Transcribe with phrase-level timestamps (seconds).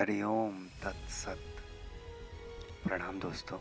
[0.00, 1.56] हरिओम तत्सत
[2.88, 3.58] प्रणाम दोस्तों,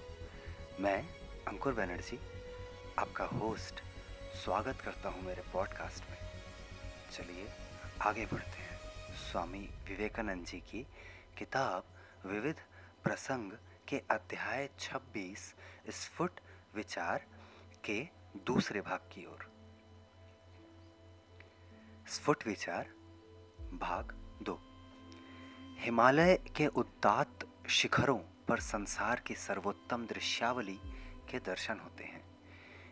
[0.79, 1.09] मैं
[1.47, 2.19] अंकुर बनर्जी,
[2.99, 3.81] आपका होस्ट
[4.35, 6.17] स्वागत करता हूँ मेरे पॉडकास्ट में।
[7.11, 7.49] चलिए,
[8.01, 8.79] आगे बढ़ते हैं।
[9.15, 10.87] स्वामी विवेकानंद जी की
[11.37, 11.83] किताब,
[12.25, 12.55] विविध
[13.03, 13.51] प्रसंग
[13.87, 15.55] के अध्याय 26
[15.89, 16.39] स्फुट
[16.75, 17.25] विचार
[17.85, 18.07] के
[18.45, 19.51] दूसरे भाग की ओर।
[22.07, 22.85] स्फुट विचार,
[23.73, 24.11] भाग
[24.41, 24.68] दो।
[25.79, 30.79] हिमालय के उदात्त शिखरों पर संसार की सर्वोत्तम दृश्यावली
[31.29, 32.23] के दर्शन होते हैं।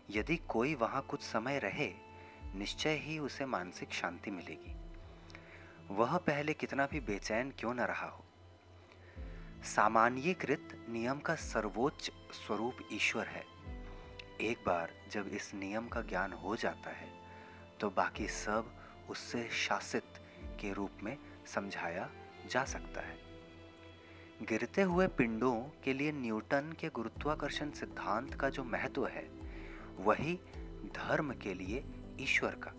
[0.09, 1.93] यदि कोई वहाँ कुछ समय रहे,
[2.55, 4.75] निश्चय ही उसे मानसिक शांति मिलेगी।
[5.93, 8.25] वह पहले कितना भी बेचैन क्यों न रहा हो।
[9.63, 13.45] सामान्यीकृत नियम का सर्वोच्च स्वरूप ईश्वर है।
[14.41, 17.09] एक बार जब इस नियम का ज्ञान हो जाता है
[17.79, 18.73] तो बाकी सब
[19.09, 20.05] उससे शासित
[20.61, 21.17] के रूप में
[21.47, 22.09] समझाया
[22.47, 23.17] जा सकता है।
[24.41, 29.29] गिरते हुए पिंडों के लिए न्यूटन के गुरुत्वाकर्षण सिद्धांत का जो महत्व है,
[29.99, 30.39] वही
[30.85, 31.85] धर्म के लिए
[32.21, 32.73] ईश्वर का।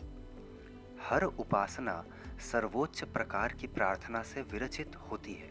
[1.09, 2.05] हर उपासना
[2.53, 5.51] सर्वोच्च प्रकार की प्रार्थना से विरचित होती है।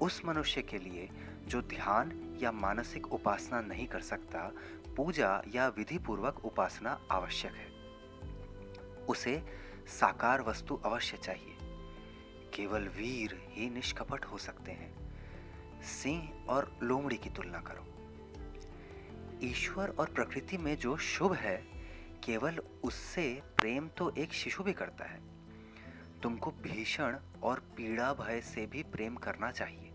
[0.00, 1.08] उस मनुष्य के लिए
[1.46, 4.52] जो ध्यान या मानसिक उपासना नहीं कर सकता,
[4.96, 7.66] पूजा या विधि पूर्वक उपासना आवश्यक है।
[9.06, 9.42] उसे
[9.86, 11.57] साकार वस्तु अवश्य चाहिए।
[12.54, 15.08] केवल वीर ही निष्कपट हो सकते हैं।
[15.82, 17.84] सिंह और लोमड़ी की तुलना करो।
[19.42, 21.64] ईश्वर और प्रकृति में जो शुभ है,
[22.24, 25.20] केवल उससे प्रेम तो एक शिशु भी करता है।
[26.20, 29.92] तुमको भीषण और पीड़ा भय से भी प्रेम करना चाहिए।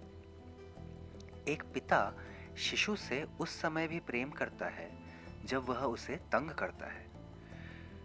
[1.47, 2.13] एक पिता
[2.57, 5.03] शिशु से उस समय भी प्रेम करता है,
[5.45, 7.11] जब वह उसे तंग करता है।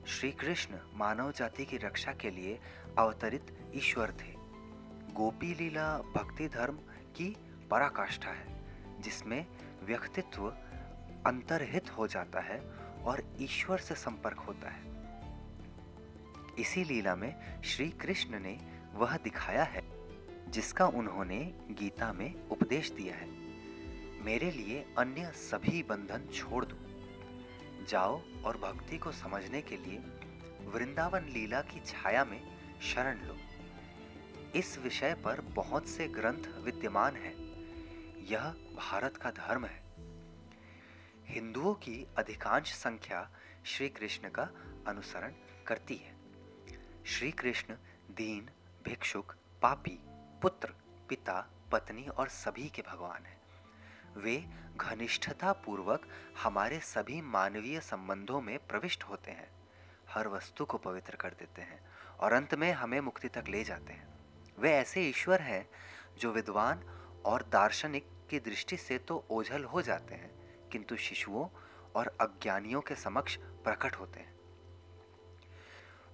[0.07, 2.61] श्री कृष्ण मानव जाति की रक्षा के लिए
[2.99, 4.38] अवतरित ईश्वर थे।
[5.19, 6.75] गोपी लीला भक्ति धर्म
[7.17, 7.37] की
[7.71, 8.65] पराकाष्ठा है,
[9.01, 9.47] जिसमें
[9.85, 10.49] व्यक्तित्व
[11.27, 12.61] अंतर्हित हो जाता है
[13.05, 14.83] और ईश्वर से संपर्क होता है।
[16.59, 18.61] इसी लीला में श्री कृष्ण ने
[18.95, 19.83] वह दिखाया है,
[20.51, 23.29] जिसका उन्होंने गीता में उपदेश दिया है।
[24.25, 26.77] मेरे लिए अन्य सभी बंधन छोड़ दो।
[27.85, 29.99] जाओ और भक्ति को समझने के लिए
[30.67, 32.43] वृंदावन लीला की छाया में
[32.83, 33.38] शरण लो।
[34.57, 37.35] इस विषय पर बहुत से ग्रंथ विद्यमान हैं।
[38.17, 38.43] यह
[38.77, 39.85] भारत का धर्म है।
[41.27, 43.31] हिंदुओं की अधिकांश संख्या
[43.65, 44.43] श्री कृष्ण का
[44.87, 45.33] अनुसरण
[45.67, 46.17] करती है।
[47.07, 47.75] श्री कृष्ण
[48.11, 48.51] दीन,
[48.85, 49.99] भिक्षुक, पापी,
[50.43, 50.75] पुत्र,
[51.09, 53.41] पिता, पत्नी और सभी के भगवान हैं।
[54.17, 54.45] वे
[54.77, 56.09] घनिष्ठता पूर्वक
[56.43, 59.51] हमारे सभी मानवीय संबंधों में प्रविष्ट होते हैं।
[60.09, 61.81] हर वस्तु को पवित्र कर देते हैं
[62.21, 64.18] और अंत में हमें मुक्ति तक ले जाते हैं।
[64.59, 65.71] वे ऐसे ईश्वर हैं
[66.19, 66.83] जो विद्वान
[67.27, 70.31] और दार्शनिक की दृष्टि से तो ओझल हो जाते हैं,
[70.69, 71.49] किंतु शिशुओं
[71.97, 74.39] और अज्ञानियों के समक्ष प्रकट होते हैं।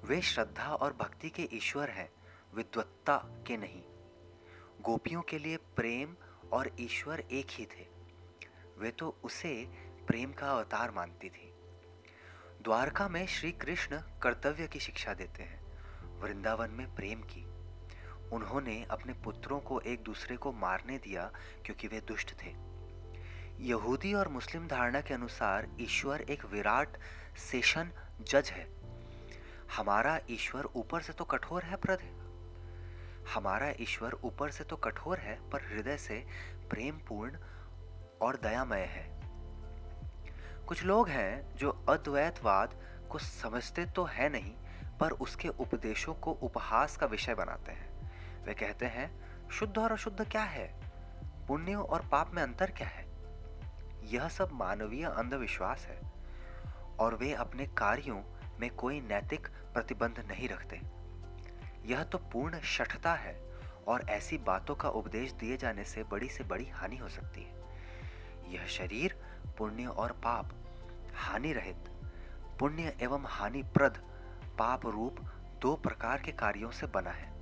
[0.04, 2.10] वे श्रद्धा और भक्ति के ईश्वर हैं,
[2.54, 3.16] विद्वत्ता
[3.46, 3.82] के नहीं।
[4.80, 6.16] गोपियों के लिए प्रेम
[6.52, 7.86] और ईश्वर एक ही थे।
[8.78, 9.66] वे तो उसे
[10.06, 11.54] प्रेम का अवतार मानती थी।
[12.62, 15.62] द्वारका में श्री कृष्ण कर्तव्य की शिक्षा देते हैं,
[16.20, 17.53] वृंदावन में प्रेम की।
[18.32, 21.30] उन्होंने अपने पुत्रों को एक दूसरे को मारने दिया
[21.64, 22.54] क्योंकि वे दुष्ट थे।
[23.60, 26.96] यहूदी और मुस्लिम धारणा के अनुसार ईश्वर एक विराट
[27.38, 27.90] सेशन
[28.20, 28.66] जज है।
[29.76, 31.98] हमारा ईश्वर ऊपर से तो कठोर है प्रद
[33.34, 36.26] हमारा ईश्वर ऊपर से तो कठोर है, पर हृदय से
[36.70, 37.38] प्रेम पूर्ण
[38.22, 39.20] और दयामय है।
[40.66, 42.74] कुछ लोग हैं जो अद्वैतवाद
[43.10, 44.52] को समझते तो है नहीं,
[45.00, 47.93] पर उसके उपदेशों को उपहास का विषय बनाते हैं।
[48.44, 50.80] वे कहते हैं, शुद्ध और अशुद्ध क्या है?
[51.48, 53.06] पुण्य और पाप में अंतर क्या है?
[54.04, 56.00] यह सब मानवीय अंधविश्वास है,
[56.98, 58.22] और वे अपने कार्यों
[58.60, 60.80] में कोई नैतिक प्रतिबंध नहीं रखते।
[61.84, 63.54] यह तो पूर्ण शठता है,
[63.88, 67.64] और ऐसी बातों का उपदेश दिए जाने से बड़ी से बड़ी हानि हो सकती है।
[68.52, 69.22] यह शरीर
[69.58, 70.50] पुण्य और पाप
[71.14, 71.76] हानि रहित
[72.58, 73.98] पुण्य एवं हानिप्रद
[74.58, 75.16] पाप रूप
[75.60, 77.33] दो प्रकार के कार्यों से बना है।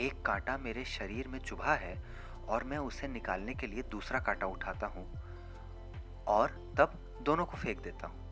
[0.00, 2.02] एक कांटा मेरे शरीर में चुभा है
[2.48, 5.06] और मैं उसे निकालने के लिए दूसरा कांटा उठाता हूँ
[6.26, 8.24] और तब दोनों को फेंक देता हूँ।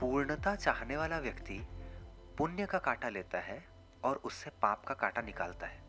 [0.00, 1.60] पूर्णता चाहने वाला व्यक्ति
[2.38, 3.64] पुण्य का कांटा लेता है
[4.04, 5.82] और उससे पाप का कांटा निकालता है।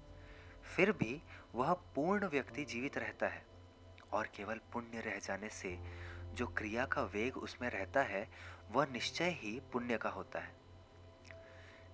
[0.75, 1.21] फिर भी
[1.55, 3.45] वह पूर्ण व्यक्ति जीवित रहता है
[4.13, 5.77] और केवल पुण्य रह जाने से
[6.33, 8.27] जो क्रिया का वेग उसमें रहता है,
[8.71, 10.60] वह निश्चय ही पुण्य का होता है।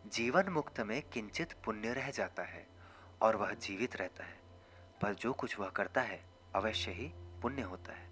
[0.07, 2.67] जीवन मुक्त में किंचित पुण्य रह जाता है
[3.21, 4.39] और वह जीवित रहता है,
[5.01, 6.23] पर जो कुछ वह करता है,
[6.55, 7.11] अवश्य ही
[7.41, 8.09] पुण्य होता है।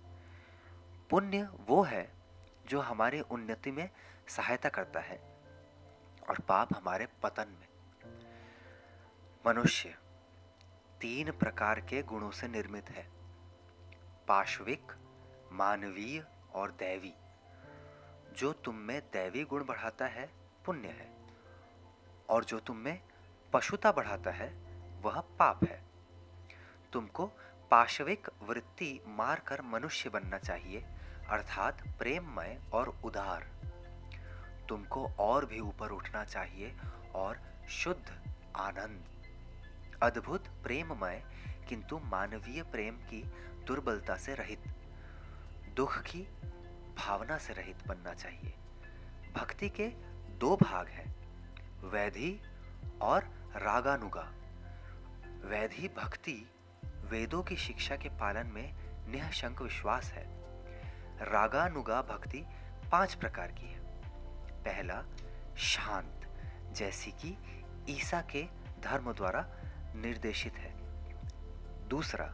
[1.09, 2.11] पुण्य वो है
[2.67, 3.89] जो हमारे उन्नति में
[4.27, 5.17] सहायता करता है
[6.29, 7.67] और पाप हमारे पतन में।
[9.45, 9.95] मनुष्य
[11.01, 13.07] तीन प्रकार के गुणों से निर्मित है,
[14.27, 14.91] पाश्विक,
[15.51, 17.13] मानवीय और दैवी
[18.33, 20.29] जो तुम में दैवी गुण बढ़ाता है,
[20.65, 21.14] पुण्य है।
[22.29, 23.01] और जो तुम में
[23.53, 24.53] पशुता बढ़ाता है,
[25.01, 25.83] वह पाप है।
[26.93, 27.31] तुमको
[27.71, 30.85] पाशविक वृत्ति मारकर मनुष्य बनना चाहिए,
[31.29, 33.47] अर्थात प्रेममय और उदार।
[34.69, 36.77] तुमको और भी ऊपर उठना चाहिए
[37.15, 37.39] और
[37.69, 39.05] शुद्ध आनंद।
[40.03, 41.23] अद्भुत प्रेममय,
[41.69, 43.23] किंतु मानवीय प्रेम की
[43.67, 44.63] दुर्बलता से रहित,
[45.75, 46.27] दुख की
[46.97, 48.53] भावना से रहित बनना चाहिए।
[49.33, 49.87] भक्ति के
[50.37, 51.14] दो भाग हैं।
[51.83, 52.41] वैधि
[53.01, 53.23] और
[53.55, 54.31] रागानुगा।
[55.49, 56.51] वैधि भक्ति
[56.85, 58.73] वेदों की शिक्षा के पालन में
[59.07, 60.25] निःशंक विश्वास है।
[61.31, 62.45] रागानुगा भक्ति
[62.91, 63.79] पाँच प्रकार की है।
[64.63, 65.03] पहला,
[65.57, 66.21] शांत,
[66.71, 68.43] जैसी कि ईसा के
[68.81, 69.49] धर्म द्वारा
[69.95, 70.73] निर्देशित है।
[71.87, 72.25] दूसरा,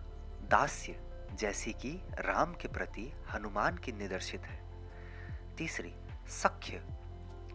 [0.42, 1.00] दास्य,
[1.34, 4.62] जैसी कि राम के प्रति हनुमान की निदर्शित है।
[5.56, 5.96] तीसरी,
[6.28, 7.01] सख्य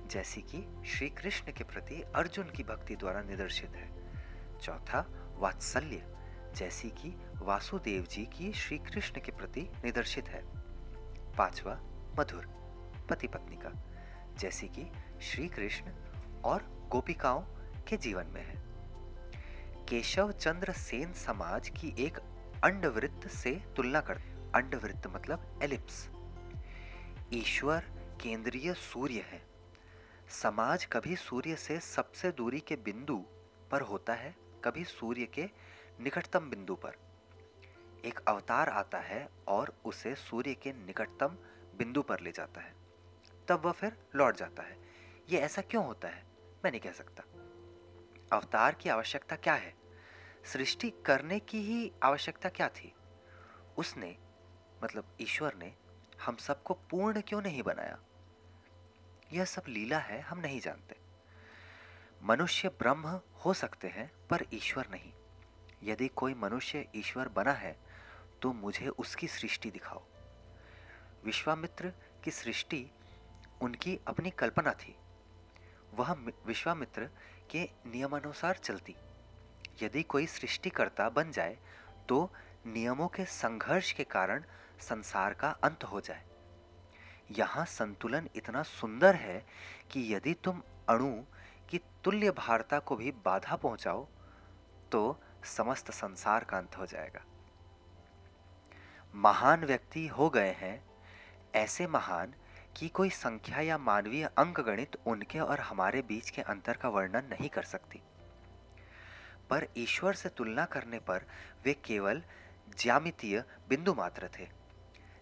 [0.07, 3.91] जैसी कि श्री कृष्ण के प्रति अर्जुन की भक्ति द्वारा निदर्शित है।
[4.59, 5.07] चौथा,
[5.39, 6.17] वात्सल्य,
[6.55, 10.43] जैसी कि वासुदेव जी की श्री कृष्ण के प्रति निदर्शित है।
[11.37, 11.81] पांचवा,
[12.19, 12.47] मधुर
[13.11, 13.73] पति पत्नी का,
[14.37, 14.93] जैसी कि
[15.23, 15.85] श्री कृष्ण
[16.45, 17.41] और गोपिकाओं
[17.89, 18.63] के जीवन में है।
[19.89, 22.19] केशव चंद्र सेन समाज की एक
[22.65, 24.19] अंडवृत्त से तुलना कर,
[24.55, 26.11] अंडवृत्त मतलब एलिप्स।
[27.33, 27.85] ईश्वर
[28.23, 29.56] केंद्रीय सूर्य है।
[30.29, 33.25] समाज कभी सूर्य से सबसे दूरी के बिंदु
[33.71, 35.51] पर होता है, कभी सूर्य के
[36.01, 36.97] निकटतम बिंदु पर।
[38.05, 41.29] एक अवतार आता है और उसे सूर्य के निकटतम
[41.77, 42.75] बिंदु पर ले जाता है।
[43.49, 44.79] तब वह फिर लौट जाता है।
[45.31, 46.27] यह ऐसा क्यों होता है?
[46.65, 47.23] मैं नहीं कह सकता।
[48.37, 49.75] अवतार की आवश्यकता क्या है?
[50.45, 52.95] सृष्टि करने की ही आवश्यकता क्या थी?
[53.79, 54.19] उसने
[54.85, 55.75] मतलब ईश्वर ने,
[56.27, 57.99] हम सबको पूर्ण क्यों नहीं बनाया?
[59.33, 60.97] यह सब लीला है, हम नहीं जानते।
[62.23, 65.13] मनुष्य ब्रह्म हो सकते हैं, पर ईश्वर नहीं।
[65.83, 67.77] यदि कोई मनुष्य ईश्वर बना है
[68.43, 70.03] तो मुझे उसकी सृष्टि दिखाओ।
[71.25, 71.93] विश्वामित्र
[72.25, 72.87] की सृष्टि
[73.61, 74.97] उनकी अपनी कल्पना थी।
[75.95, 76.13] वह
[76.47, 77.11] विश्वामित्र
[77.51, 78.95] के नियमानुसार चलती।
[79.83, 81.59] यदि कोई सृष्टिकर्ता बन जाए
[82.09, 82.33] तो
[82.67, 84.45] नियमों के संघर्ष के कारण
[84.81, 86.25] संसार का अंत हो जाए।
[87.31, 89.39] यहाँ संतुलन इतना सुंदर है
[89.91, 91.13] कि यदि तुम अणु
[91.69, 94.07] की तुल्य भारता को भी बाधा पहुंचाओ
[94.93, 95.19] तो
[95.57, 97.25] समस्त संसार का अंत हो जाएगा।
[99.15, 100.83] महान व्यक्ति हो गए हैं,
[101.55, 102.35] ऐसे महान
[102.77, 107.29] कि कोई संख्या या मानवीय अंक गणित उनके और हमारे बीच के अंतर का वर्णन
[107.31, 108.03] नहीं कर सकती।
[109.51, 111.27] पर ईश्वर से तुलना करने पर
[111.65, 112.23] वे केवल
[112.79, 114.49] ज्यामितीय बिंदु मात्र थे।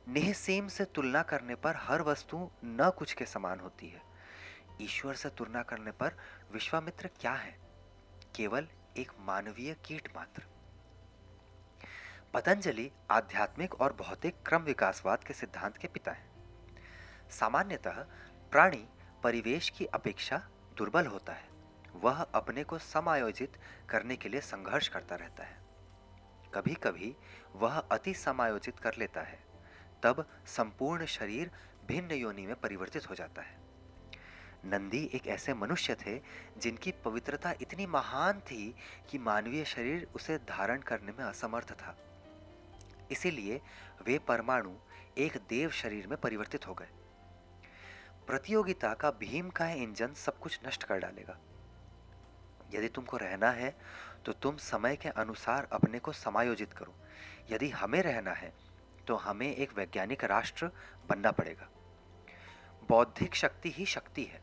[0.08, 4.02] निहसीम से तुलना करने पर हर वस्तु न कुछ के समान होती है।
[4.80, 6.14] ईश्वर से तुलना करने पर
[6.52, 7.58] विश्वामित्र क्या है?
[8.36, 10.42] केवल एक मानवीय कीट मात्र।
[12.34, 16.30] पतंजलि आध्यात्मिक और भौतिक क्रम विकासवाद के सिद्धांत के पिता हैं।
[17.30, 18.06] सामान्यतः
[18.50, 18.88] प्राणी
[19.22, 21.48] परिवेश की अपेक्षा दुर्बल होता है।
[21.94, 23.58] वह अपने को समायोजित
[23.88, 25.58] करने के लिए संघर्ष करता रहता है।
[26.54, 27.16] कभी कभी
[27.52, 29.43] वह अति समायोजित कर लेता है।
[30.04, 31.50] तब संपूर्ण शरीर
[31.86, 33.62] भिन्न योनि में परिवर्तित हो जाता है।
[34.64, 36.18] नंदी एक ऐसे मनुष्य थे
[36.58, 38.74] जिनकी पवित्रता इतनी महान थी
[39.10, 41.96] कि मानवीय शरीर उसे धारण करने में असमर्थ था।
[43.10, 43.60] इसीलिए
[44.06, 44.74] वे परमाणु
[45.18, 46.88] एक देव शरीर में परिवर्तित हो गए।
[48.26, 51.38] प्रतियोगिता का भीम का इंजन सब कुछ नष्ट कर डालेगा।
[52.74, 53.74] यदि तुमको रहना है
[54.26, 56.94] तो तुम समय के अनुसार अपने को समायोजित करो।
[57.50, 58.52] यदि हमें रहना है
[59.06, 60.70] तो हमें एक वैज्ञानिक राष्ट्र
[61.08, 61.68] बनना पड़ेगा।
[62.88, 64.42] बौद्धिक शक्ति ही शक्ति है।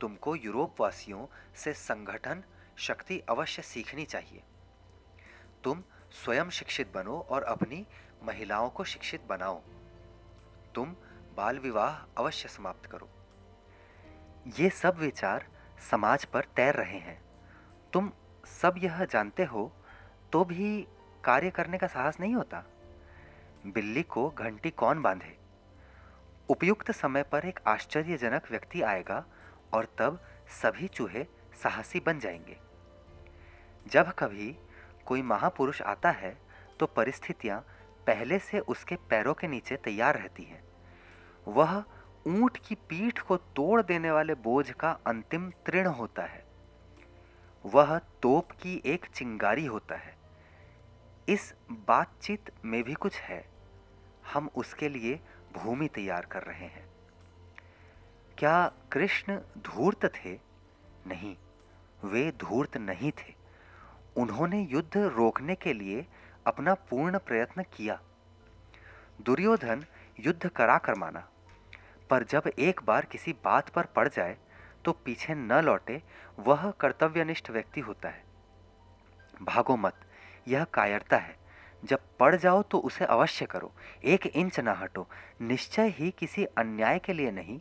[0.00, 2.42] तुमको यूरोप वासियों से संगठन,
[2.76, 4.42] शक्ति अवश्य सीखनी चाहिए।
[5.64, 7.86] तुम स्वयं शिक्षित बनो और अपनी
[8.22, 9.60] महिलाओं को शिक्षित बनाओ।
[10.74, 10.96] तुम
[11.36, 13.08] बाल विवाह अवश्य समाप्त करो।
[14.58, 15.46] ये सब विचार
[15.90, 17.22] समाज पर तैर रहे हैं।
[17.92, 18.12] तुम
[18.62, 19.72] सब यह जानते हो
[20.32, 20.86] तो भी
[21.24, 22.64] कार्य करने का साहस नहीं होता।
[23.66, 25.38] बिल्ली को घंटी कौन बांधे?
[26.48, 29.24] उपयुक्त समय पर एक आश्चर्यजनक व्यक्ति आएगा
[29.72, 30.20] और तब
[30.62, 31.24] सभी चूहे
[31.62, 32.56] साहसी बन जाएँगे।
[33.86, 34.56] जब कभी
[35.06, 36.36] कोई महापुरुष आता है
[36.80, 37.60] तो परिस्थितियाँ
[38.06, 40.62] पहले से उसके पैरों के नीचे तैयार रहती हैं।
[41.48, 41.84] वह
[42.26, 46.46] ऊँट की पीठ को तोड़ देने वाले बोझ का अंतिम तृण होता है।
[47.66, 50.17] वह तोप की एक चिंगारी होता है।
[51.28, 51.54] इस
[51.88, 53.44] बातचीत में भी कुछ है।
[54.32, 55.20] हम उसके लिए
[55.52, 56.86] भूमि तैयार कर रहे हैं।
[58.38, 60.32] क्या कृष्ण धूर्त थे?
[61.06, 61.36] नहीं,
[62.04, 63.34] वे धूर्त नहीं थे।
[64.16, 66.06] उन्होंने युद्ध रोकने के लिए
[66.46, 68.00] अपना पूर्ण प्रयत्न किया।
[69.20, 69.84] दुर्योधन
[70.20, 71.28] युद्ध करा कर माना,
[72.10, 74.36] पर जब एक बार किसी बात पर पड़ जाए
[74.84, 76.02] तो पीछे न लौटे
[76.38, 78.24] वह कर्तव्यनिष्ठ व्यक्ति होता है।
[79.42, 80.04] भागो मत
[80.48, 81.36] यह कायरता है।
[81.84, 83.72] जब पड़ जाओ तो उसे अवश्य करो।
[84.04, 85.08] एक इंच ना हटो।
[85.40, 87.60] निश्चय ही किसी अन्याय के लिए नहीं,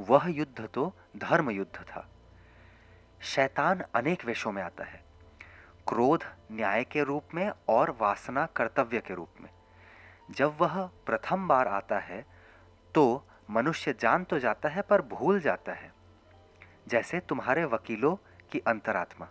[0.00, 2.08] वह युद्ध तो धर्म युद्ध था।
[3.22, 5.02] शैतान अनेक वेशों में आता है।
[5.88, 9.50] क्रोध न्याय के रूप में और वासना कर्तव्य के रूप में।
[10.30, 12.24] जब वह प्रथम बार आता है
[12.94, 15.92] तो मनुष्य जान तो जाता है पर भूल जाता है।
[16.88, 18.16] जैसे तुम्हारे वकीलों
[18.52, 19.28] की अंतरात्मा।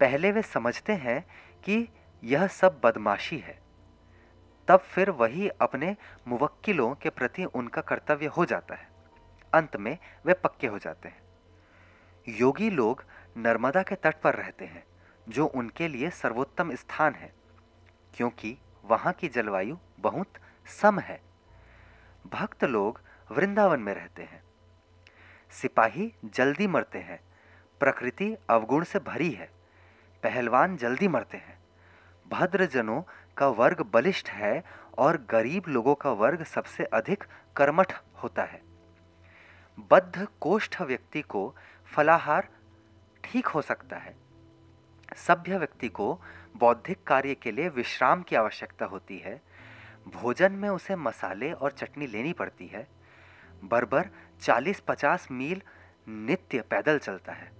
[0.00, 1.24] पहले वे समझते हैं
[1.64, 1.88] कि
[2.24, 3.62] यह सब बदमाशी है।
[4.68, 5.96] तब फिर वही अपने
[6.28, 8.90] मुवक्किलों के प्रति उनका कर्तव्य हो जाता है।
[9.54, 11.22] अंत में वे पक्के हो जाते हैं।
[12.28, 13.04] योगी लोग
[13.36, 14.84] नर्मदा के तट पर रहते हैं,
[15.28, 17.32] जो उनके लिए सर्वोत्तम स्थान है,
[18.14, 20.32] क्योंकि वहाँ की जलवायु बहुत
[20.66, 21.20] सम है।
[22.26, 23.00] भक्त लोग
[23.30, 24.42] वृंदावन में रहते हैं।
[25.50, 27.20] सिपाही जल्दी मरते हैं,
[27.80, 29.59] प्रकृति अवगुण से भरी है।
[30.22, 31.58] पहलवान जल्दी मरते हैं।
[32.28, 33.02] भद्रजनों
[33.36, 34.64] का वर्ग बलिष्ठ है
[34.98, 37.24] और गरीब लोगों का वर्ग सबसे अधिक
[37.56, 38.62] कर्मठ होता है।
[39.90, 42.48] बद्ध कोष्ठ व्यक्ति को फलाहार
[43.24, 44.16] ठीक हो सकता है।
[45.16, 46.20] सभ्य व्यक्ति को
[46.56, 49.40] बौद्धिक कार्य के लिए विश्राम की आवश्यकता होती है।
[50.08, 52.86] भोजन में उसे मसाले और चटनी लेनी पड़ती है।
[53.64, 54.08] बर्बर
[54.40, 55.62] 40-50 मील
[56.08, 57.59] नित्य पैदल चलता है।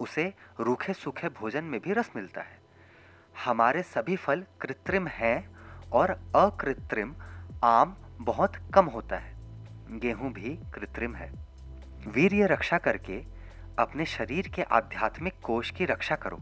[0.00, 2.58] उसे रूखे सूखे भोजन में भी रस मिलता है।
[3.44, 5.56] हमारे सभी फल कृत्रिम हैं
[5.92, 7.14] और अकृत्रिम
[7.64, 9.34] आम बहुत कम होता है।
[9.98, 11.32] गेहूँ भी कृत्रिम है।
[12.06, 13.24] वीर्य रक्षा करके
[13.78, 16.38] अपने शरीर के आध्यात्मिक कोष की रक्षा करो।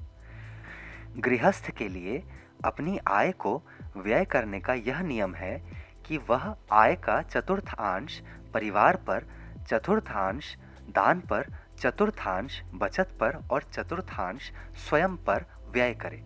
[1.17, 2.23] गृहस्थ के लिए
[2.65, 3.63] अपनी आय को
[3.97, 5.73] व्यय करने का यह नियम है
[6.07, 8.23] कि वह आय का चतुर्थांश
[8.55, 9.27] परिवार पर,
[9.69, 10.57] चतुर्थांश
[10.91, 14.53] दान पर चतुर्थांश बचत पर और चतुर्थांश
[14.89, 16.25] स्वयं पर व्यय करे।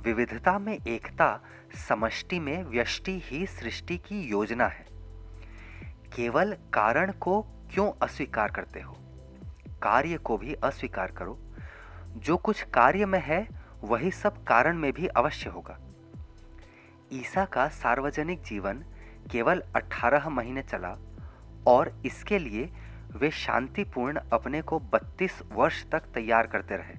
[0.00, 1.40] विविधता में एकता,
[1.88, 4.86] समष्टि में व्यष्टि ही सृष्टि की योजना है।
[6.16, 8.96] केवल कारण को क्यों अस्वीकार करते हो?
[9.82, 11.38] कार्य को भी अस्वीकार करो।
[12.08, 13.48] जो कुछ कार्य में है,
[13.80, 15.78] वही सब कारण में भी अवश्य होगा।
[17.12, 18.84] ईसा का सार्वजनिक जीवन
[19.30, 20.96] केवल 18 महीने चला
[21.66, 22.72] और इसके लिए
[23.14, 26.94] वे शांतिपूर्ण अपने को 32 वर्ष तक तैयार करते रहे।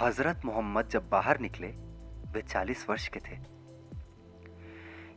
[0.00, 1.66] हज़रत मोहम्मद जब बाहर निकले,
[2.32, 3.38] वे 40 वर्ष के थे।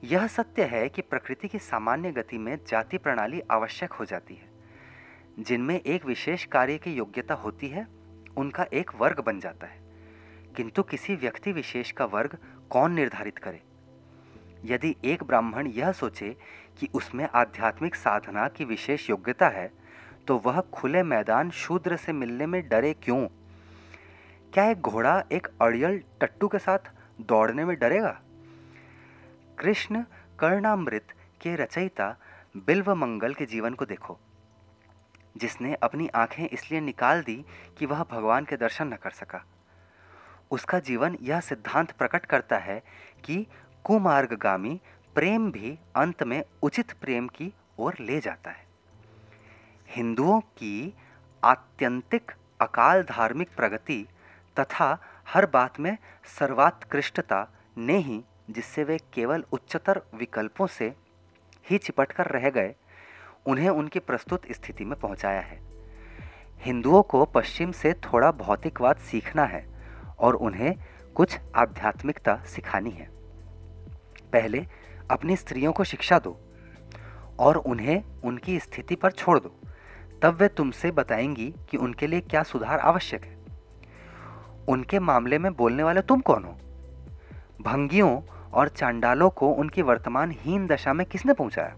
[0.03, 4.49] यह सत्य है कि प्रकृति की सामान्य गति में जाति प्रणाली आवश्यक हो जाती है।
[5.39, 7.87] जिनमें एक विशेष कार्य की योग्यता होती है,
[8.37, 9.81] उनका एक वर्ग बन जाता है।
[10.55, 12.37] किंतु किसी व्यक्ति विशेष का वर्ग
[12.69, 13.63] कौन निर्धारित करे?
[14.65, 16.37] यदि एक ब्राह्मण यह सोचे
[16.77, 19.71] कि उसमें आध्यात्मिक साधना की विशेष योग्यता है
[20.27, 23.27] तो वह खुले मैदान शूद्र से मिलने में डरे क्यों?
[24.53, 28.19] क्या एक घोड़ा एक अड़ियल टट्टू के साथ दौड़ने में डरेगा?
[29.59, 30.03] कृष्ण
[30.39, 32.15] कर्णामृत के रचयिता
[32.57, 34.19] बिल्व मंगल के जीवन को देखो,
[35.37, 37.43] जिसने अपनी आँखें इसलिए निकाल दी
[37.77, 39.43] कि वह भगवान के दर्शन न कर सका।
[40.51, 42.81] उसका जीवन यह सिद्धांत प्रकट करता है
[43.23, 43.45] कि
[43.83, 44.79] कुमार्गगामी
[45.15, 48.65] प्रेम भी अंत में उचित प्रेम की ओर ले जाता है।
[49.89, 50.93] हिंदुओं की
[51.43, 54.07] आत्यंतिक अकाल धार्मिक प्रगति
[54.59, 55.97] तथा हर बात में
[56.39, 60.95] सर्वात्कृष्टता ने ही, जिससे वे केवल उच्चतर विकल्पों से
[61.69, 62.75] ही चिपट कर रह गए,
[63.45, 65.59] उन्हें उनकी प्रस्तुत स्थिति में पहुँचाया है।
[66.59, 69.65] हिंदुओं को पश्चिम से थोड़ा भौतिकवाद सीखना है
[70.19, 70.75] और उन्हें
[71.15, 73.09] कुछ आध्यात्मिकता सिखानी है।
[74.31, 76.39] पहले अपनी स्त्रियों को शिक्षा दो
[77.39, 79.55] और उन्हें उनकी स्थिति पर छोड़ दो।
[80.21, 83.37] तब वे तुमसे बताएँगी कि उनके लिए क्या सुधार आवश्यक है।
[84.69, 86.51] उनके मामले में बोलने वाले तुम कौन हो?
[87.61, 88.21] भंगियों
[88.53, 91.75] और चांडालों को उनकी वर्तमान हीन दशा में किसने पहुँचाया?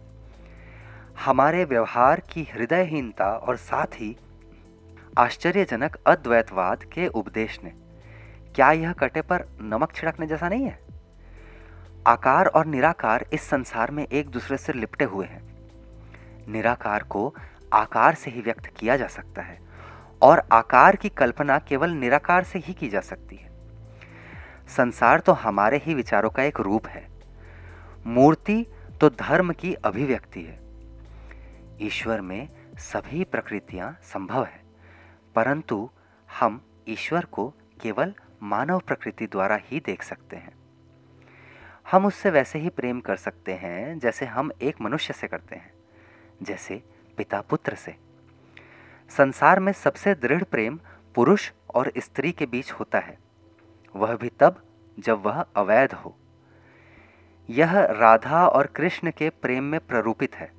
[1.26, 4.18] हमारे व्यवहार की हृदयहीनता और साथ ही
[5.18, 7.74] आश्चर्यजनक अद्वैतवाद के उपदेश ने।
[8.56, 10.85] क्या यह कटे पर नमक छिड़कने जैसा नहीं है?
[12.08, 15.42] आकार और निराकार इस संसार में एक दूसरे से लिपटे हुए हैं।
[16.48, 17.34] निराकार को
[17.74, 19.58] आकार से ही व्यक्त किया जा सकता है,
[20.22, 23.50] और आकार की कल्पना केवल निराकार से ही की जा सकती है।
[24.68, 27.08] संसार तो हमारे ही विचारों का एक रूप है।
[28.08, 28.66] मूर्ति
[29.02, 30.60] तो धर्म की अभिव्यक्ति है।
[31.82, 32.48] ईश्वर में
[32.82, 34.62] सभी प्रकृतियाँ संभव है,
[35.36, 35.90] परंतु
[36.30, 37.48] हम ईश्वर को
[37.82, 40.54] केवल मानव प्रकृति द्वारा ही देख सकते हैं।
[41.92, 45.74] हम उससे वैसे ही प्रेम कर सकते हैं, जैसे हम एक मनुष्य से करते हैं,
[46.44, 46.84] जैसे
[47.18, 47.96] पिता पुत्र से।
[49.10, 50.80] संसार में सबसे दृढ़ प्रेम
[51.16, 53.18] पुरुष और स्त्री के बीच होता है।
[53.96, 54.64] वह भी तब
[55.00, 56.18] जब वह अवैध हो।
[57.50, 60.52] यह राधा और कृष्ण के प्रेम में प्ररूपित है।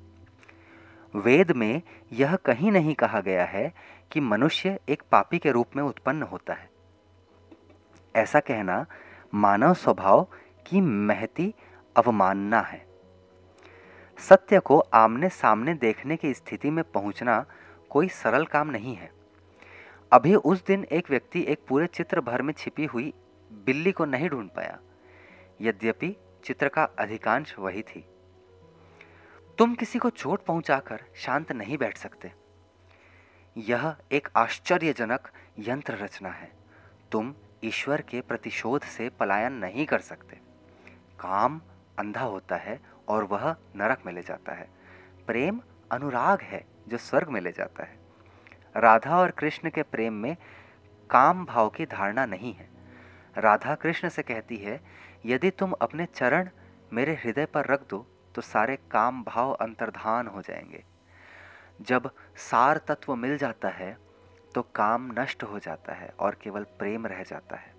[1.15, 1.81] वेद में
[2.13, 3.73] यह कहीं नहीं कहा गया है
[4.11, 6.69] कि मनुष्य एक पापी के रूप में उत्पन्न होता है।
[8.15, 8.85] ऐसा कहना
[9.33, 10.27] मानव स्वभाव
[10.67, 11.53] की महती
[11.95, 12.87] अवमानना है।
[14.19, 17.45] सत्य को आमने सामने देखने की स्थिति में पहुँचना
[17.89, 19.11] कोई सरल काम नहीं है।
[20.11, 23.13] अभी उस दिन एक व्यक्ति एक पूरे चित्र भर में छिपी हुई
[23.51, 24.79] बिल्ली को नहीं ढूंढ पाया।
[25.61, 28.05] यद्यपि चित्र का अधिकांश वही थी।
[29.57, 32.31] तुम किसी को चोट पहुंचाकर शांत नहीं बैठ सकते।
[33.57, 35.27] यह एक आश्चर्यजनक
[35.59, 36.51] यंत्र रचना है।
[37.11, 37.33] तुम
[37.63, 40.46] ईश्वर के प्रतिशोध से पलायन नहीं कर सकते।
[41.19, 41.61] काम
[41.99, 44.67] अंधा होता है और वह नरक में ले जाता है।
[45.27, 45.59] प्रेम
[45.91, 47.97] अनुराग है जो स्वर्ग में ले जाता है।
[48.75, 50.35] राधा और कृष्ण के प्रेम में
[51.09, 52.69] काम भाव की धारणा नहीं है।
[53.37, 54.79] राधा कृष्ण से कहती है,
[55.25, 56.49] यदि तुम अपने चरण
[56.93, 58.05] मेरे हृदय पर रख दो
[58.35, 60.83] तो सारे काम भाव अंतर्धान हो जाएँगे।
[61.81, 63.97] जब सार तत्व मिल जाता है
[64.55, 67.73] तो काम नष्ट हो जाता है और केवल प्रेम रह जाता है।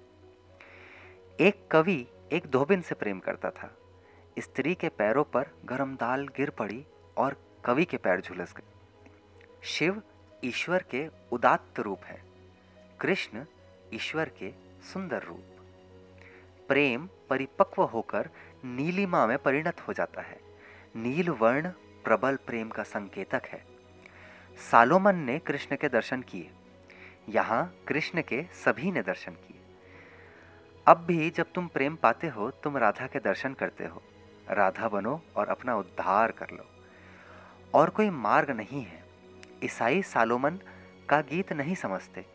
[1.40, 3.78] एक कवि एक धोबिन से प्रेम करता था।
[4.38, 6.86] स्त्री के पैरों पर गरम दाल गिर पड़ी
[7.16, 8.72] और कवि के पैर झुलस गए।
[9.62, 10.02] शिव
[10.44, 12.22] ईश्वर के उदात्त रूप है।
[13.00, 13.44] कृष्ण
[13.94, 14.52] ईश्वर के
[14.92, 15.44] सुंदर रूप।
[16.68, 18.30] प्रेम परिपक्व होकर
[18.64, 20.40] नीलिमा में परिणत हो जाता है।
[20.96, 21.68] नील वर्ण
[22.04, 23.64] प्रबल प्रेम का संकेतक है।
[24.70, 26.50] सालोमन ने कृष्ण के दर्शन किए।
[27.28, 29.57] यहाँ कृष्ण के सभी ने दर्शन किए।
[30.88, 34.02] अब भी जब तुम प्रेम पाते हो, तुम राधा के दर्शन करते हो।
[34.50, 36.66] राधा बनो और अपना उद्धार कर लो।
[37.74, 39.04] और कोई मार्ग नहीं है।
[39.64, 40.58] ईसाई सालोमन
[41.08, 42.26] का गीत नहीं समझते।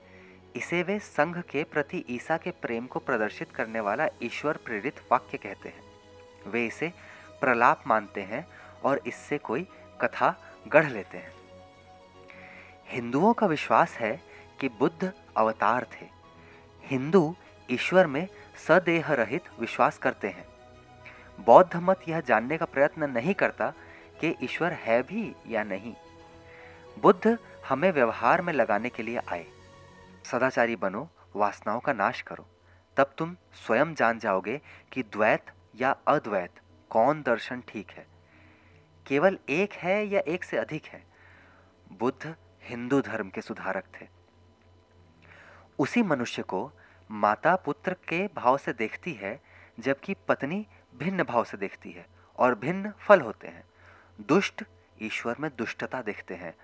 [0.55, 5.37] इसे वे संघ के प्रति ईसा के प्रेम को प्रदर्शित करने वाला ईश्वर प्रेरित वाक्य
[5.37, 5.83] कहते हैं।
[6.47, 6.93] वे इसे
[7.41, 8.47] प्रलाप मानते हैं
[8.83, 9.67] और इससे कोई
[10.01, 11.33] कथा गढ़ लेते हैं।
[12.87, 14.21] हिंदुओं का विश्वास है
[14.59, 16.05] कि बुद्ध अवतार थे।
[16.83, 17.35] हिंदू
[17.71, 20.47] ईश्वर में सदेह रहित विश्वास करते हैं।
[21.45, 23.73] बौद्ध मत यह जानने का प्रयत्न नहीं करता
[24.19, 25.95] कि ईश्वर है भी या नहीं।
[27.01, 27.37] बुद्ध
[27.69, 29.45] हमें व्यवहार में लगाने के लिए आए।
[30.25, 32.47] सदाचारी बनो, वासनाओं का नाश करो।
[32.97, 34.61] तब तुम स्वयं जान जाओगे
[34.91, 36.51] कि द्वैत या अद्वैत,
[36.89, 38.07] कौन दर्शन ठीक है।
[39.07, 41.03] केवल एक है या एक से अधिक है।
[41.99, 44.07] बुद्ध हिंदू धर्म के सुधारक थे।
[45.79, 46.71] उसी मनुष्य को
[47.11, 49.41] माता पुत्र के भाव से देखती है,
[49.79, 52.05] जबकि पत्नी भिन्न भाव से देखती है
[52.37, 53.63] और भिन्न फल होते हैं।
[54.21, 54.63] दुष्ट
[55.01, 56.55] ईश्वर में दुष्टता देखते हैं,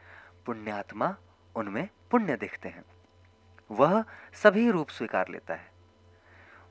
[0.45, 1.15] पुण्यात्मा
[1.55, 2.83] उनमें पुण्य देखते हैं।
[3.71, 5.71] वह सभी रूप स्वीकार लेता है।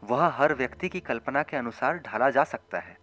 [0.04, 2.98] वह हर व्यक्ति की कल्पना के अनुसार ढाला जा सकता है।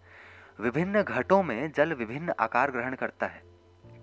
[0.59, 3.43] विभिन्न घटों में जल विभिन्न आकार ग्रहण करता है।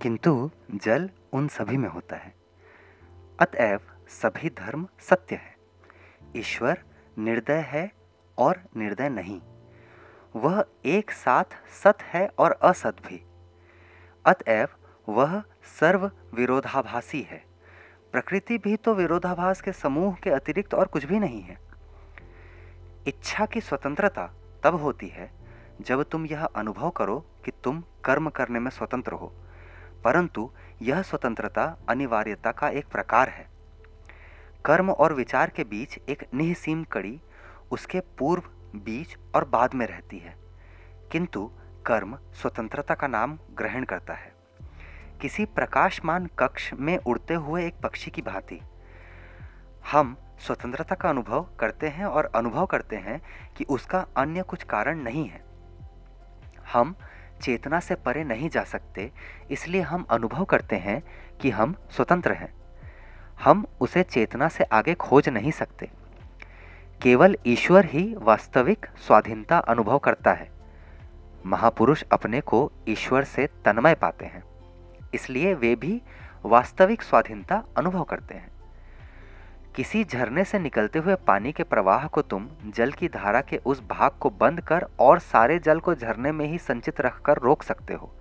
[0.03, 2.35] किंतु जल उन सभी में होता है।
[3.41, 5.62] अतएव सभी धर्म सत्य है।
[6.37, 6.83] ईश्वर
[7.19, 7.91] निर्दय है
[8.39, 9.41] और निर्दय नहीं।
[10.37, 13.21] वह एक साथ सत है और असत भी।
[14.25, 14.69] अतएव
[15.09, 15.43] वह
[15.81, 17.43] सर्व विरोधाभासी है।
[18.13, 21.59] प्रकृति भी तो विरोधाभास के समूह के अतिरिक्त और कुछ भी नहीं है।
[23.07, 24.27] इच्छा की स्वतंत्रता
[24.65, 25.31] तब होती है
[25.81, 29.33] जब तुम यह अनुभव करो कि तुम कर्म करने में स्वतंत्र हो,
[30.05, 30.51] परंतु
[30.83, 33.52] यह स्वतंत्रता अनिवार्यता का एक प्रकार है।
[34.65, 37.21] कर्म और विचार के बीच एक निहसीम कड़ी
[37.71, 38.43] उसके पूर्व,
[38.79, 40.37] बीच और बाद में रहती है।
[41.13, 41.51] किंतु
[41.87, 44.33] कर्म स्वतंत्रता का नाम ग्रहण करता है।
[45.21, 48.61] किसी प्रकाशमान कक्ष में उड़ते हुए एक पक्षी की भांति।
[49.93, 53.23] हम स्वतंत्रता का अनुभव करते हैं और अनुभव करते हैं
[53.57, 55.45] कि उसका अन्य कुछ कारण नहीं है।
[56.73, 56.97] हम
[57.43, 59.13] चेतना से परे नहीं जा सकते,
[59.51, 61.03] इसलिए हम अनुभव करते हैं
[61.39, 62.62] कि हम स्वतंत्र हैं।
[63.43, 65.89] हम उसे चेतना से आगे खोज नहीं सकते।
[67.01, 70.51] केवल ईश्वर ही वास्तविक स्वाधीनता अनुभव करता है।
[71.47, 74.43] महापुरुष अपने को ईश्वर से तन्मय पाते हैं,
[75.15, 76.01] इसलिए वे भी
[76.45, 78.51] वास्तविक स्वाधीनता अनुभव करते हैं।
[79.77, 83.83] किसी झरने से निकलते हुए पानी के प्रवाह को तुम जल की धारा के उस
[83.91, 87.95] भाग को बंद कर और सारे जल को झरने में ही संचित रखकर रोक सकते
[87.95, 88.15] हो,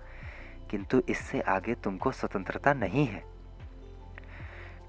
[0.70, 3.31] किंतु इससे आगे तुमको स्वतंत्रता नहीं है।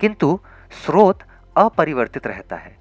[0.03, 0.39] किंतु
[0.85, 1.19] स्रोत
[1.57, 2.77] अपरिवर्तित रहता है।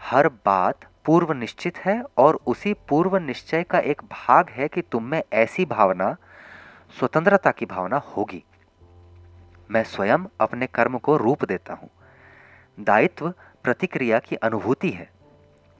[0.00, 5.04] हर बात पूर्व निश्चित है और उसी पूर्व निश्चय का एक भाग है कि तुम
[5.04, 6.16] में ऐसी भावना,
[6.98, 8.44] स्वतंत्रता की भावना होगी।
[9.70, 11.90] मैं स्वयं अपने कर्म को रूप देता हूँ।
[12.80, 13.30] दायित्व
[13.64, 15.10] प्रतिक्रिया की अनुभूति है।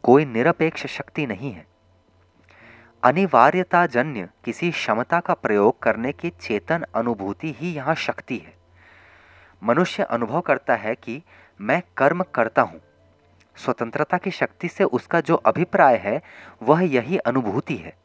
[0.03, 1.67] कोई निरपेक्ष शक्ति नहीं है।
[3.03, 8.62] अनिवार्यता जन्य किसी क्षमता का प्रयोग करने की चेतन अनुभूति ही यहाँ शक्ति है।
[9.63, 11.23] मनुष्य अनुभव करता है कि
[11.61, 12.81] मैं कर्म करता हूँ।
[13.57, 16.23] स्वतंत्रता की शक्ति से उसका जो अभिप्राय है,
[16.63, 17.97] वह यही अनुभूति है।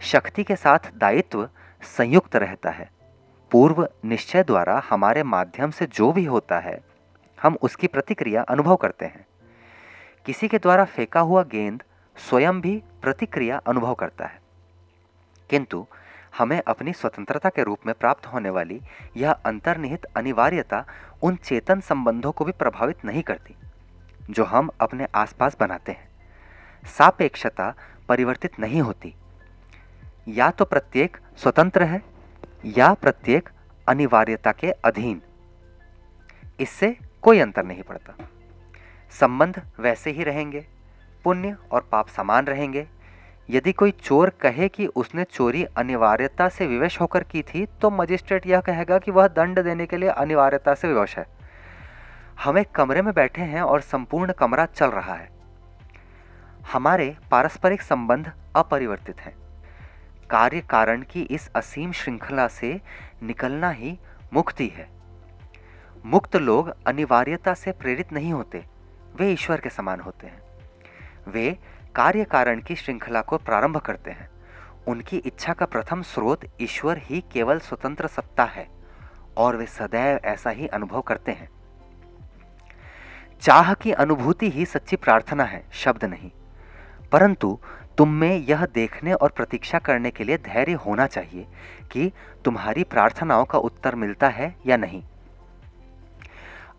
[0.00, 1.48] शक्ति के साथ दायित्व
[1.82, 2.90] संयुक्त रहता है।
[3.50, 6.80] पूर्व निश्चय द्वारा हमारे माध्यम से जो भी होता है,
[7.42, 9.26] हम उसकी प्रतिक्रिया अनुभव करते हैं।
[10.26, 11.82] किसी के द्वारा फेंका हुआ गेंद
[12.16, 14.40] स्वयं भी प्रतिक्रिया अनुभव करता है।
[15.50, 15.86] किंतु
[16.38, 18.80] हमें अपनी स्वतंत्रता के रूप में प्राप्त होने वाली
[19.16, 20.84] यह अंतर्निहित अनिवार्यता
[21.22, 23.54] उन चेतन संबंधों को भी प्रभावित नहीं करती,
[24.30, 26.08] जो हम अपने आसपास बनाते हैं।
[26.86, 27.74] सापेक्षता
[28.08, 29.14] परिवर्तित नहीं होती।
[30.28, 32.02] या तो प्रत्येक स्वतंत्र है,
[32.64, 33.48] या प्रत्येक
[33.88, 35.22] अनिवार्यता के अधीन।
[36.60, 38.12] इससे कोई अंतर नहीं पड़ता।
[39.10, 40.66] संबंध वैसे ही रहेंगे,
[41.24, 42.88] पुण्य और पाप समान रहेंगे
[43.52, 48.46] यदि कोई चोर कहे कि उसने चोरी अनिवार्यता से विवश होकर की थी तो मजिस्ट्रेट
[48.46, 51.26] यह कहेगा कि वह दंड देने के लिए अनिवार्यता से विवश है।
[52.44, 55.28] हम एक कमरे में बैठे हैं और संपूर्ण कमरा चल रहा है।
[56.72, 59.34] हमारे पारस्परिक संबंध अपरिवर्तित हैं।
[60.30, 62.80] कार्य कारण की इस असीम श्रृंखला से
[63.22, 63.98] निकलना ही
[64.32, 64.88] मुक्ति है।
[66.04, 68.64] मुक्त लोग अनिवार्यता से प्रेरित नहीं होते,
[69.16, 70.40] वे ईश्वर के समान होते हैं।
[71.28, 71.58] वे
[71.96, 74.30] कार्य कारण की श्रृंखला को प्रारंभ करते हैं।
[74.86, 78.68] उनकी इच्छा का प्रथम स्रोत ईश्वर ही केवल स्वतंत्र सत्ता है,
[79.36, 81.48] और वे सदैव ऐसा ही अनुभव करते हैं।
[83.40, 86.30] चाह की अनुभूति ही सच्ची प्रार्थना है, शब्द नहीं।
[87.12, 87.58] परंतु
[87.98, 91.46] तुम में यह देखने और प्रतीक्षा करने के लिए धैर्य होना चाहिए
[91.92, 92.12] कि
[92.44, 95.04] तुम्हारी प्रार्थनाओं का उत्तर मिलता है या नहीं।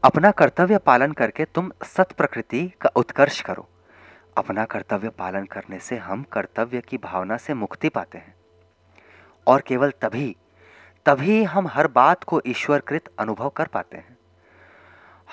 [0.04, 3.70] अपना कर्तव्य पालन करके तुम सत प्रकृति का उत्कर्ष करो।
[4.38, 8.36] अपना कर्तव्य पालन करने से हम कर्तव्य की भावना से मुक्ति पाते हैं।
[9.48, 10.36] और केवल तभी
[11.06, 14.18] तभी हम हर बात को ईश्वरकृत अनुभव कर पाते हैं।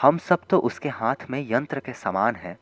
[0.02, 2.58] हम सब तो उसके हाथ में यंत्र के समान हैं।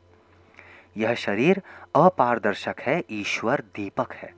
[0.96, 1.62] यह शरीर
[1.96, 4.35] अपारदर्शक है, ईश्वर दीपक है।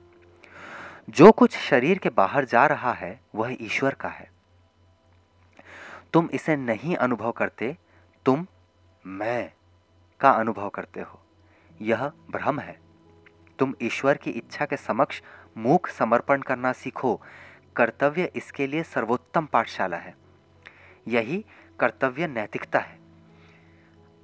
[1.09, 4.31] जो कुछ शरीर के बाहर जा रहा है, वह ईश्वर का है।
[6.13, 7.77] तुम इसे नहीं अनुभव करते,
[8.25, 8.47] तुम
[9.05, 9.53] मैं
[10.19, 11.20] का अनुभव करते हो।
[11.81, 12.79] यह भ्रम है।
[13.59, 15.21] तुम ईश्वर की इच्छा के समक्ष
[15.57, 17.21] मूक समर्पण करना सीखो।
[17.75, 20.15] कर्तव्य इसके लिए सर्वोत्तम पाठशाला है।
[21.07, 21.45] यही
[21.79, 22.99] कर्तव्य नैतिकता है।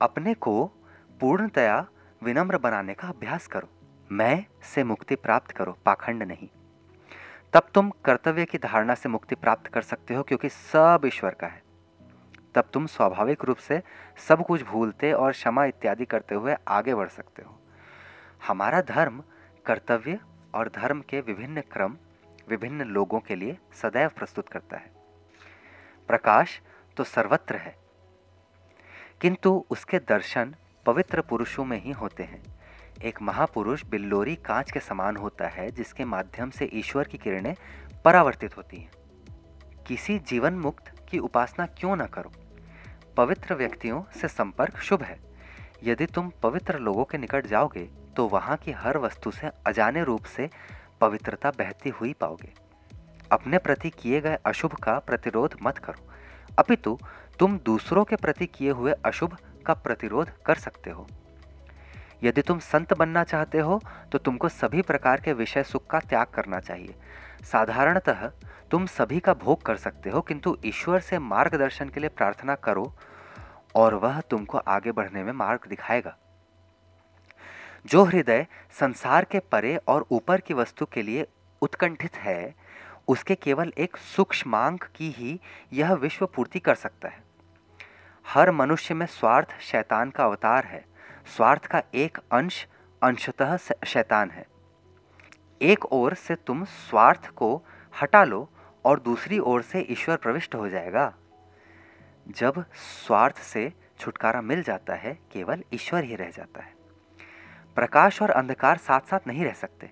[0.01, 0.71] अपने को
[1.19, 1.87] पूर्णतया
[2.23, 3.69] विनम्र बनाने का अभ्यास करो।
[4.11, 6.49] मैं से मुक्ति प्राप्त करो, पाखंड नहीं।
[7.53, 11.47] तब तुम कर्तव्य की धारणा से मुक्ति प्राप्त कर सकते हो, क्योंकि सब ईश्वर का
[11.47, 11.66] है।
[12.57, 13.81] तब तुम स्वाभाविक रूप से
[14.27, 17.59] सब कुछ भूलते और क्षमा इत्यादि करते हुए आगे बढ़ सकते हो।
[18.47, 19.23] हमारा धर्म,
[19.65, 20.19] कर्तव्य
[20.55, 21.97] और धर्म के विभिन्न क्रम,
[22.49, 24.91] विभिन्न लोगों के लिए सदैव प्रस्तुत करता है।
[26.09, 26.59] प्रकाश
[26.97, 27.75] तो सर्वत्र है,
[29.21, 32.41] किंतु उसके दर्शन पवित्र पुरुषों में ही होते हैं।
[33.03, 37.55] एक महापुरुष बिल्लोरी कांच के समान होता है, जिसके माध्यम से ईश्वर की किरणें
[38.05, 38.91] परावर्तित होती हैं।
[39.87, 42.31] किसी जीवन मुक्त की उपासना क्यों ना करो?
[43.17, 45.17] पवित्र व्यक्तियों से संपर्क शुभ है।
[45.83, 47.83] यदि तुम पवित्र लोगों के निकट जाओगे
[48.15, 50.49] तो वहाँ की हर वस्तु से अजाने रूप से
[51.01, 52.51] पवित्रता बहती हुई पाओगे।
[53.31, 56.05] अपने प्रति किए गए अशुभ का प्रतिरोध मत करो।
[56.59, 56.97] अपितु,
[57.39, 61.07] तुम दूसरों के प्रति किए हुए अशुभ का प्रतिरोध कर सकते हो।
[62.23, 66.27] यदि तुम संत बनना चाहते हो तो तुमको सभी प्रकार के विषय सुख का त्याग
[66.27, 66.95] करना चाहिए।
[67.43, 68.29] साधारणतः,
[68.71, 72.91] तुम सभी का भोग कर सकते हो, किंतु ईश्वर से मार्गदर्शन के लिए प्रार्थना करो
[73.77, 76.17] और वह तुमको आगे बढ़ने में मार्ग दिखाएगा।
[77.85, 78.47] जो हृदय
[78.79, 81.27] संसार के परे और ऊपर की वस्तु के लिए
[81.61, 82.55] उत्कंठित है,
[83.07, 85.39] उसके केवल एक सूक्ष्म मांग की ही
[85.73, 87.23] यह विश्व पूर्ति कर सकता है।
[88.27, 90.85] हर मनुष्य में स्वार्थ शैतान का अवतार है।
[91.35, 92.67] स्वार्थ का एक अंश
[93.03, 94.45] अंशतः शैतान है।
[95.61, 97.63] एक ओर से तुम स्वार्थ को
[98.01, 98.49] हटा लो
[98.85, 101.13] और दूसरी ओर से ईश्वर प्रविष्ट हो जाएगा।
[102.27, 106.75] जब स्वार्थ से छुटकारा मिल जाता है, केवल ईश्वर ही रह जाता है।
[107.75, 109.91] प्रकाश और अंधकार साथ साथ नहीं रह सकते।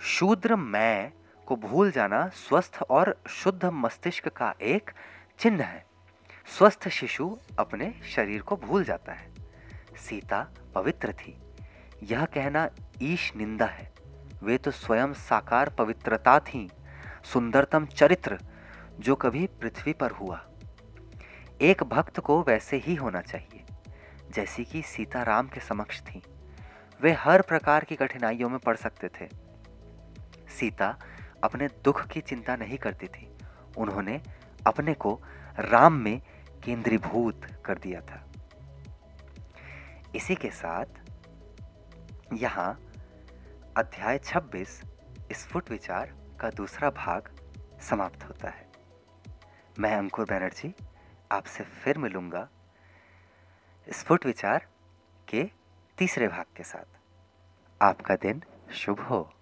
[0.00, 1.12] शूद्र मैं
[1.46, 4.90] को भूल जाना स्वस्थ और शुद्ध मस्तिष्क का एक
[5.38, 5.86] चिन्ह है।
[6.58, 9.30] स्वस्थ शिशु अपने शरीर को भूल जाता है।
[9.96, 11.42] सीता पवित्र थी।
[12.02, 12.68] यह कहना
[13.02, 13.92] ईश निंदा है।
[14.42, 16.70] वे तो स्वयं साकार पवित्रता थी।
[17.24, 18.38] सुंदरतम चरित्र
[18.98, 20.46] जो कभी पृथ्वी पर हुआ।
[21.60, 23.64] एक भक्त को वैसे ही होना चाहिए,
[24.34, 26.22] जैसी कि सीता राम के समक्ष थी।
[27.00, 29.28] वे हर प्रकार की कठिनाइयों में पड़ सकते थे।
[30.58, 30.98] सीता
[31.44, 33.36] अपने दुख की चिंता नहीं करती थी।
[33.78, 34.20] उन्होंने
[34.66, 35.20] अपने को
[35.58, 36.20] राम में
[36.64, 38.24] केंद्रीभूत कर दिया था।
[40.14, 41.00] इसी के साथ
[42.32, 42.80] यहाँ
[43.76, 44.80] अध्याय 26
[45.32, 47.30] स्फुट विचार का दूसरा भाग
[47.80, 48.68] समाप्त होता है।
[49.78, 50.74] मैं अंकुर बैनर्जी
[51.32, 52.48] आपसे फिर मिलूँगा
[53.92, 54.66] स्फुट विचार
[55.28, 55.50] के
[55.98, 56.98] तीसरे भाग के साथ।
[57.82, 59.39] आपका दिन शुभ हो।